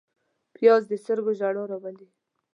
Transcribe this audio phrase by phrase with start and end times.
[0.55, 2.07] پیاز د سترګو ژړا راولي